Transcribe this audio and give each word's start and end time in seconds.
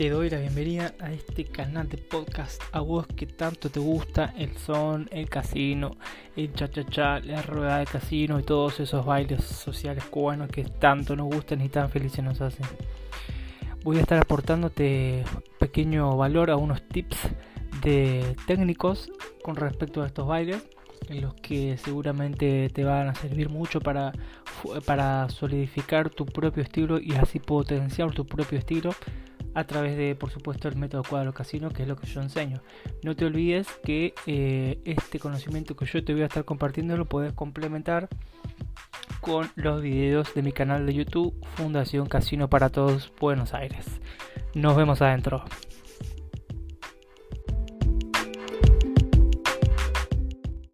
te 0.00 0.08
doy 0.08 0.30
la 0.30 0.38
bienvenida 0.38 0.94
a 0.98 1.12
este 1.12 1.44
canal 1.44 1.86
de 1.86 1.98
podcast 1.98 2.62
a 2.72 2.80
vos 2.80 3.06
que 3.06 3.26
tanto 3.26 3.68
te 3.68 3.80
gusta 3.80 4.32
el 4.38 4.56
son, 4.56 5.10
el 5.12 5.28
casino, 5.28 5.98
el 6.36 6.54
cha 6.54 6.70
cha 6.70 6.86
cha, 6.86 7.20
la 7.20 7.42
rueda 7.42 7.80
de 7.80 7.84
casino 7.84 8.40
y 8.40 8.42
todos 8.42 8.80
esos 8.80 9.04
bailes 9.04 9.44
sociales 9.44 10.02
cubanos 10.04 10.48
que 10.48 10.64
tanto 10.64 11.14
nos 11.16 11.26
gustan 11.26 11.60
y 11.60 11.68
tan 11.68 11.90
felices 11.90 12.24
nos 12.24 12.40
hacen. 12.40 12.64
Voy 13.84 13.98
a 13.98 14.00
estar 14.00 14.18
aportándote 14.18 15.22
pequeño 15.58 16.16
valor 16.16 16.50
a 16.50 16.56
unos 16.56 16.80
tips 16.88 17.18
de 17.82 18.34
técnicos 18.46 19.12
con 19.42 19.54
respecto 19.56 20.02
a 20.02 20.06
estos 20.06 20.26
bailes 20.26 20.66
en 21.10 21.20
los 21.20 21.34
que 21.34 21.76
seguramente 21.76 22.70
te 22.70 22.84
van 22.84 23.08
a 23.08 23.14
servir 23.14 23.50
mucho 23.50 23.82
para, 23.82 24.12
para 24.86 25.28
solidificar 25.28 26.08
tu 26.08 26.24
propio 26.24 26.62
estilo 26.62 26.98
y 26.98 27.12
así 27.16 27.38
potenciar 27.38 28.12
tu 28.12 28.24
propio 28.24 28.58
estilo 28.58 28.94
a 29.54 29.64
través 29.64 29.96
de, 29.96 30.14
por 30.14 30.30
supuesto, 30.30 30.68
el 30.68 30.76
método 30.76 31.02
cuadro 31.02 31.32
casino, 31.32 31.70
que 31.70 31.82
es 31.82 31.88
lo 31.88 31.96
que 31.96 32.06
yo 32.06 32.20
enseño. 32.20 32.62
No 33.02 33.16
te 33.16 33.24
olvides 33.24 33.68
que 33.84 34.14
eh, 34.26 34.80
este 34.84 35.18
conocimiento 35.18 35.76
que 35.76 35.86
yo 35.86 36.04
te 36.04 36.12
voy 36.12 36.22
a 36.22 36.26
estar 36.26 36.44
compartiendo 36.44 36.96
lo 36.96 37.06
puedes 37.06 37.32
complementar 37.32 38.08
con 39.20 39.50
los 39.54 39.82
videos 39.82 40.32
de 40.34 40.42
mi 40.42 40.52
canal 40.52 40.86
de 40.86 40.94
YouTube 40.94 41.34
Fundación 41.56 42.06
Casino 42.06 42.48
para 42.48 42.70
Todos 42.70 43.12
Buenos 43.20 43.54
Aires. 43.54 43.86
Nos 44.54 44.76
vemos 44.76 45.02
adentro. 45.02 45.44